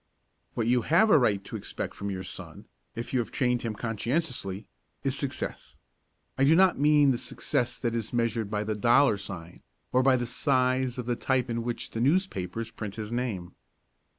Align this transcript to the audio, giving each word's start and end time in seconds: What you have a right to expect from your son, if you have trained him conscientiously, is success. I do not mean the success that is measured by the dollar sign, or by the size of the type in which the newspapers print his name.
What 0.55 0.65
you 0.65 0.81
have 0.81 1.11
a 1.11 1.19
right 1.19 1.43
to 1.43 1.55
expect 1.55 1.93
from 1.93 2.09
your 2.09 2.23
son, 2.23 2.65
if 2.95 3.13
you 3.13 3.19
have 3.19 3.29
trained 3.29 3.61
him 3.61 3.75
conscientiously, 3.75 4.65
is 5.03 5.15
success. 5.15 5.77
I 6.39 6.43
do 6.43 6.55
not 6.55 6.79
mean 6.79 7.11
the 7.11 7.19
success 7.19 7.79
that 7.81 7.93
is 7.93 8.11
measured 8.11 8.49
by 8.49 8.63
the 8.63 8.73
dollar 8.73 9.17
sign, 9.17 9.61
or 9.91 10.01
by 10.01 10.15
the 10.15 10.25
size 10.25 10.97
of 10.97 11.05
the 11.05 11.15
type 11.15 11.51
in 11.51 11.61
which 11.61 11.91
the 11.91 12.01
newspapers 12.01 12.71
print 12.71 12.95
his 12.95 13.11
name. 13.11 13.53